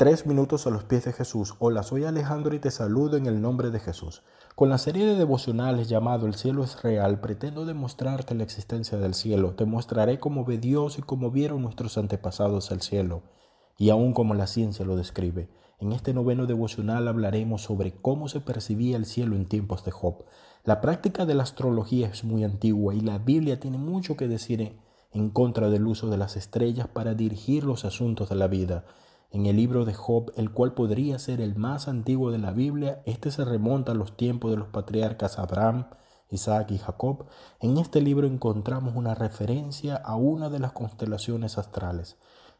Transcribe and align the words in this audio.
Tres 0.00 0.24
minutos 0.24 0.66
a 0.66 0.70
los 0.70 0.84
pies 0.84 1.04
de 1.04 1.12
Jesús. 1.12 1.56
Hola, 1.58 1.82
soy 1.82 2.04
Alejandro 2.04 2.54
y 2.54 2.58
te 2.58 2.70
saludo 2.70 3.18
en 3.18 3.26
el 3.26 3.42
nombre 3.42 3.68
de 3.68 3.80
Jesús. 3.80 4.22
Con 4.54 4.70
la 4.70 4.78
serie 4.78 5.04
de 5.04 5.14
devocionales 5.14 5.90
llamado 5.90 6.26
El 6.26 6.36
cielo 6.36 6.64
es 6.64 6.82
real, 6.82 7.20
pretendo 7.20 7.66
demostrarte 7.66 8.34
la 8.34 8.42
existencia 8.42 8.96
del 8.96 9.12
cielo. 9.12 9.56
Te 9.56 9.66
mostraré 9.66 10.18
cómo 10.18 10.46
ve 10.46 10.56
Dios 10.56 10.98
y 10.98 11.02
cómo 11.02 11.30
vieron 11.30 11.60
nuestros 11.60 11.98
antepasados 11.98 12.70
el 12.70 12.80
cielo, 12.80 13.24
y 13.76 13.90
aún 13.90 14.14
como 14.14 14.32
la 14.32 14.46
ciencia 14.46 14.86
lo 14.86 14.96
describe. 14.96 15.50
En 15.80 15.92
este 15.92 16.14
noveno 16.14 16.46
devocional 16.46 17.06
hablaremos 17.06 17.60
sobre 17.60 17.92
cómo 17.92 18.28
se 18.28 18.40
percibía 18.40 18.96
el 18.96 19.04
cielo 19.04 19.36
en 19.36 19.44
tiempos 19.44 19.84
de 19.84 19.90
Job. 19.90 20.24
La 20.64 20.80
práctica 20.80 21.26
de 21.26 21.34
la 21.34 21.42
astrología 21.42 22.08
es 22.08 22.24
muy 22.24 22.42
antigua 22.42 22.94
y 22.94 23.00
la 23.02 23.18
Biblia 23.18 23.60
tiene 23.60 23.76
mucho 23.76 24.16
que 24.16 24.28
decir 24.28 24.78
en 25.12 25.28
contra 25.28 25.68
del 25.68 25.86
uso 25.86 26.08
de 26.08 26.16
las 26.16 26.38
estrellas 26.38 26.88
para 26.88 27.12
dirigir 27.12 27.64
los 27.64 27.84
asuntos 27.84 28.30
de 28.30 28.36
la 28.36 28.46
vida. 28.46 28.86
En 29.32 29.46
el 29.46 29.54
libro 29.56 29.84
de 29.84 29.94
Job, 29.94 30.32
el 30.34 30.50
cual 30.50 30.74
podría 30.74 31.16
ser 31.20 31.40
el 31.40 31.54
más 31.54 31.86
antiguo 31.86 32.32
de 32.32 32.38
la 32.38 32.50
Biblia, 32.50 33.00
este 33.06 33.30
se 33.30 33.44
remonta 33.44 33.92
a 33.92 33.94
los 33.94 34.16
tiempos 34.16 34.50
de 34.50 34.56
los 34.56 34.66
patriarcas 34.66 35.38
Abraham, 35.38 35.86
Isaac 36.30 36.72
y 36.72 36.78
Jacob. 36.78 37.26
En 37.60 37.78
este 37.78 38.00
libro 38.00 38.26
encontramos 38.26 38.96
una 38.96 39.14
referencia 39.14 39.94
a 39.94 40.16
una 40.16 40.50
de 40.50 40.58
las 40.58 40.72
constelaciones 40.72 41.58
astrales. 41.58 42.16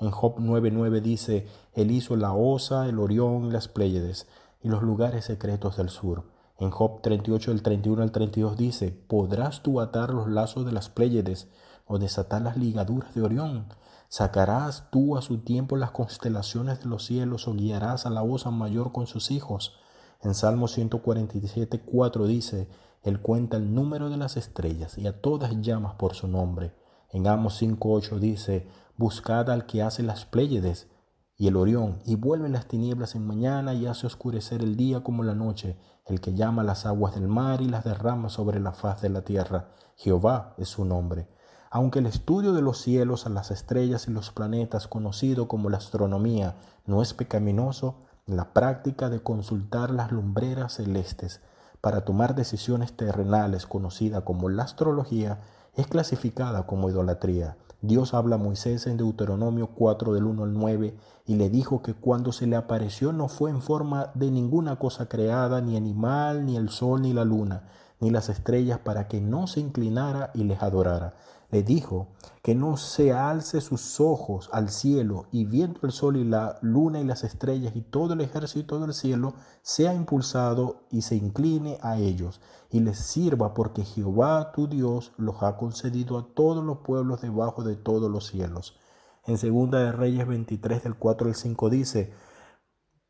En 0.00 0.10
Job 0.10 0.36
9:9 0.38 1.02
dice, 1.02 1.46
Él 1.74 1.90
hizo 1.90 2.16
la 2.16 2.32
Osa, 2.32 2.88
el 2.88 2.98
Orión 2.98 3.52
las 3.52 3.68
Pléyades 3.68 4.26
y 4.62 4.68
los 4.68 4.82
lugares 4.82 5.26
secretos 5.26 5.76
del 5.76 5.90
sur. 5.90 6.24
En 6.58 6.70
Job 6.70 7.02
38 7.02 7.50
del 7.50 7.62
31 7.62 8.02
al 8.02 8.10
32 8.10 8.56
dice, 8.56 8.90
¿podrás 8.90 9.62
tú 9.62 9.82
atar 9.82 10.14
los 10.14 10.28
lazos 10.28 10.64
de 10.64 10.72
las 10.72 10.88
Pléyades 10.88 11.46
o 11.86 11.98
desatar 11.98 12.42
las 12.42 12.56
ligaduras 12.56 13.14
de 13.14 13.22
Orión? 13.22 13.66
¿Sacarás 14.08 14.90
tú 14.90 15.16
a 15.16 15.22
su 15.22 15.38
tiempo 15.38 15.76
las 15.76 15.90
constelaciones 15.90 16.80
de 16.80 16.86
los 16.86 17.04
cielos 17.04 17.48
o 17.48 17.54
guiarás 17.54 18.06
a 18.06 18.10
la 18.10 18.22
osa 18.22 18.50
mayor 18.50 18.92
con 18.92 19.06
sus 19.06 19.30
hijos? 19.30 19.74
En 20.20 20.34
Salmo 20.34 20.68
147, 20.68 21.82
4 21.84 22.26
dice, 22.26 22.68
Él 23.02 23.20
cuenta 23.20 23.56
el 23.56 23.74
número 23.74 24.08
de 24.08 24.16
las 24.16 24.36
estrellas 24.36 24.96
y 24.98 25.06
a 25.06 25.20
todas 25.20 25.60
llamas 25.60 25.94
por 25.94 26.14
su 26.14 26.28
nombre. 26.28 26.74
En 27.10 27.26
Amos 27.26 27.60
5.8 27.60 28.18
dice, 28.18 28.68
Buscad 28.96 29.50
al 29.50 29.66
que 29.66 29.82
hace 29.82 30.02
las 30.02 30.24
Pléyedes 30.24 30.88
y 31.36 31.48
el 31.48 31.56
Orión, 31.56 32.00
y 32.04 32.14
vuelve 32.14 32.48
las 32.48 32.68
tinieblas 32.68 33.16
en 33.16 33.26
mañana 33.26 33.74
y 33.74 33.86
hace 33.86 34.06
oscurecer 34.06 34.62
el 34.62 34.76
día 34.76 35.02
como 35.02 35.24
la 35.24 35.34
noche, 35.34 35.76
el 36.06 36.20
que 36.20 36.34
llama 36.34 36.62
las 36.62 36.86
aguas 36.86 37.14
del 37.14 37.26
mar 37.26 37.60
y 37.60 37.68
las 37.68 37.84
derrama 37.84 38.28
sobre 38.28 38.60
la 38.60 38.72
faz 38.72 39.02
de 39.02 39.08
la 39.08 39.22
tierra. 39.22 39.70
Jehová 39.96 40.54
es 40.58 40.68
su 40.68 40.84
nombre. 40.84 41.28
Aunque 41.74 41.98
el 41.98 42.06
estudio 42.06 42.52
de 42.52 42.62
los 42.62 42.78
cielos, 42.78 43.28
las 43.28 43.50
estrellas 43.50 44.06
y 44.06 44.12
los 44.12 44.30
planetas, 44.30 44.86
conocido 44.86 45.48
como 45.48 45.70
la 45.70 45.78
astronomía, 45.78 46.54
no 46.86 47.02
es 47.02 47.14
pecaminoso, 47.14 47.96
la 48.26 48.52
práctica 48.52 49.10
de 49.10 49.20
consultar 49.20 49.90
las 49.90 50.12
lumbreras 50.12 50.74
celestes 50.74 51.40
para 51.80 52.04
tomar 52.04 52.36
decisiones 52.36 52.96
terrenales, 52.96 53.66
conocida 53.66 54.20
como 54.20 54.48
la 54.50 54.62
astrología, 54.62 55.40
es 55.74 55.88
clasificada 55.88 56.64
como 56.64 56.88
idolatría. 56.88 57.56
Dios 57.82 58.14
habla 58.14 58.36
a 58.36 58.38
Moisés 58.38 58.86
en 58.86 58.96
Deuteronomio 58.96 59.70
4 59.74 60.12
del 60.12 60.26
1 60.26 60.44
al 60.44 60.52
9 60.52 60.96
y 61.26 61.34
le 61.34 61.50
dijo 61.50 61.82
que 61.82 61.94
cuando 61.94 62.30
se 62.30 62.46
le 62.46 62.54
apareció 62.54 63.12
no 63.12 63.26
fue 63.26 63.50
en 63.50 63.60
forma 63.60 64.12
de 64.14 64.30
ninguna 64.30 64.76
cosa 64.78 65.08
creada, 65.08 65.60
ni 65.60 65.76
animal, 65.76 66.46
ni 66.46 66.56
el 66.56 66.68
sol, 66.68 67.02
ni 67.02 67.12
la 67.12 67.24
luna, 67.24 67.64
ni 68.04 68.10
las 68.10 68.28
estrellas, 68.28 68.78
para 68.78 69.08
que 69.08 69.20
no 69.20 69.46
se 69.46 69.60
inclinara 69.60 70.30
y 70.34 70.44
les 70.44 70.62
adorara 70.62 71.14
le 71.54 71.62
dijo 71.62 72.08
que 72.42 72.56
no 72.56 72.76
se 72.76 73.12
alce 73.12 73.60
sus 73.60 74.00
ojos 74.00 74.50
al 74.52 74.70
cielo 74.70 75.26
y 75.30 75.44
viendo 75.44 75.78
el 75.84 75.92
sol 75.92 76.16
y 76.16 76.24
la 76.24 76.58
luna 76.62 77.00
y 77.00 77.04
las 77.04 77.22
estrellas 77.22 77.76
y 77.76 77.80
todo 77.80 78.14
el 78.14 78.22
ejército 78.22 78.80
del 78.80 78.92
cielo 78.92 79.34
sea 79.62 79.94
impulsado 79.94 80.80
y 80.90 81.02
se 81.02 81.14
incline 81.14 81.78
a 81.80 81.96
ellos 81.96 82.40
y 82.70 82.80
les 82.80 82.98
sirva 82.98 83.54
porque 83.54 83.84
Jehová 83.84 84.50
tu 84.50 84.66
Dios 84.66 85.12
los 85.16 85.44
ha 85.44 85.56
concedido 85.56 86.18
a 86.18 86.26
todos 86.34 86.64
los 86.64 86.78
pueblos 86.78 87.20
debajo 87.20 87.62
de 87.62 87.76
todos 87.76 88.10
los 88.10 88.26
cielos. 88.26 88.76
En 89.24 89.38
segunda 89.38 89.78
de 89.78 89.92
Reyes 89.92 90.26
23 90.26 90.82
del 90.82 90.96
4 90.96 91.28
al 91.28 91.36
5 91.36 91.70
dice, 91.70 92.12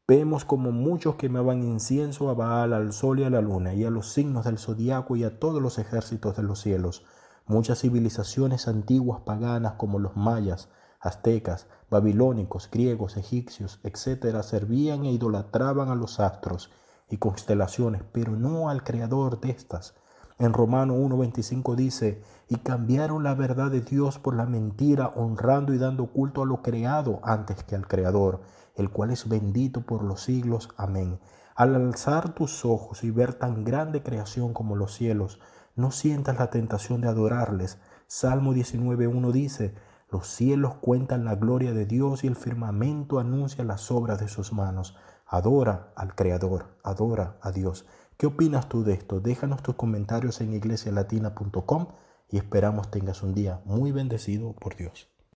Vemos 0.06 0.44
como 0.44 0.70
muchos 0.70 1.14
quemaban 1.16 1.62
incienso 1.62 2.28
a 2.28 2.34
Baal, 2.34 2.74
al 2.74 2.92
sol 2.92 3.20
y 3.20 3.24
a 3.24 3.30
la 3.30 3.40
luna, 3.40 3.72
y 3.72 3.84
a 3.84 3.90
los 3.90 4.12
signos 4.12 4.44
del 4.44 4.58
zodiaco 4.58 5.16
y 5.16 5.24
a 5.24 5.38
todos 5.38 5.62
los 5.62 5.78
ejércitos 5.78 6.36
de 6.36 6.42
los 6.42 6.60
cielos 6.60 7.04
Muchas 7.46 7.80
civilizaciones 7.80 8.68
antiguas 8.68 9.20
paganas 9.20 9.74
como 9.74 9.98
los 9.98 10.16
mayas, 10.16 10.70
aztecas, 10.98 11.66
babilónicos, 11.90 12.70
griegos, 12.70 13.18
egipcios, 13.18 13.80
etc., 13.82 14.42
servían 14.42 15.04
e 15.04 15.12
idolatraban 15.12 15.90
a 15.90 15.94
los 15.94 16.20
astros 16.20 16.70
y 17.10 17.18
constelaciones, 17.18 18.02
pero 18.12 18.32
no 18.32 18.70
al 18.70 18.82
creador 18.82 19.40
de 19.40 19.50
estas. 19.50 19.94
En 20.38 20.52
Romano 20.52 20.94
1.25 20.96 21.76
dice, 21.76 22.22
y 22.48 22.56
cambiaron 22.56 23.22
la 23.22 23.34
verdad 23.34 23.70
de 23.70 23.82
Dios 23.82 24.18
por 24.18 24.34
la 24.34 24.46
mentira, 24.46 25.12
honrando 25.14 25.72
y 25.72 25.78
dando 25.78 26.06
culto 26.06 26.42
a 26.42 26.46
lo 26.46 26.60
creado 26.60 27.20
antes 27.22 27.62
que 27.62 27.76
al 27.76 27.86
Creador, 27.86 28.40
el 28.74 28.90
cual 28.90 29.10
es 29.10 29.28
bendito 29.28 29.82
por 29.82 30.02
los 30.02 30.22
siglos. 30.22 30.70
Amén. 30.76 31.20
Al 31.54 31.76
alzar 31.76 32.34
tus 32.34 32.64
ojos 32.64 33.04
y 33.04 33.12
ver 33.12 33.34
tan 33.34 33.64
grande 33.64 34.02
creación 34.02 34.54
como 34.54 34.74
los 34.74 34.92
cielos, 34.92 35.38
no 35.76 35.92
sientas 35.92 36.36
la 36.38 36.50
tentación 36.50 37.00
de 37.00 37.08
adorarles. 37.08 37.78
Salmo 38.08 38.54
19.1 38.54 39.30
dice, 39.30 39.74
los 40.10 40.26
cielos 40.28 40.74
cuentan 40.80 41.24
la 41.24 41.36
gloria 41.36 41.72
de 41.72 41.86
Dios 41.86 42.24
y 42.24 42.26
el 42.26 42.36
firmamento 42.36 43.18
anuncia 43.20 43.64
las 43.64 43.90
obras 43.90 44.18
de 44.18 44.28
sus 44.28 44.52
manos. 44.52 44.96
Adora 45.26 45.92
al 45.96 46.14
Creador, 46.14 46.76
adora 46.82 47.36
a 47.40 47.50
Dios. 47.50 47.86
¿Qué 48.16 48.26
opinas 48.26 48.68
tú 48.68 48.84
de 48.84 48.94
esto? 48.94 49.20
Déjanos 49.20 49.62
tus 49.62 49.74
comentarios 49.74 50.40
en 50.40 50.54
iglesialatina.com 50.54 51.88
y 52.30 52.36
esperamos 52.36 52.90
tengas 52.90 53.22
un 53.22 53.34
día 53.34 53.60
muy 53.64 53.90
bendecido 53.90 54.52
por 54.54 54.76
Dios. 54.76 55.13